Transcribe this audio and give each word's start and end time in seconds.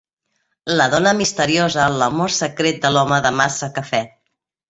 La 0.79 0.85
dona 0.93 1.11
misteriosa- 1.19 1.85
l'amor 1.99 2.33
secret 2.39 2.81
de 2.87 2.93
l'Home 2.95 3.23
de 3.27 3.35
Massa 3.43 3.73
Cafè. 3.79 4.01